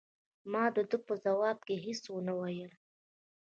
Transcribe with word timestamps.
ما 0.51 0.63
د 0.75 0.77
ده 0.89 0.97
په 1.07 1.13
ځواب 1.25 1.57
کې 1.67 1.75
هیڅ 1.85 2.01
ونه 2.11 2.33
ویل. 2.39 2.71